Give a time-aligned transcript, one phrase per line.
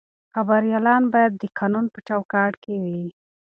[0.33, 3.01] خبریالان باید د قانون په چوکاټ کې وي.